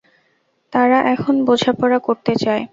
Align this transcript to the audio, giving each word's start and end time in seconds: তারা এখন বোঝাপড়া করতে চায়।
তারা 0.73 0.97
এখন 1.13 1.35
বোঝাপড়া 1.47 1.99
করতে 1.99 2.33
চায়। 2.35 2.63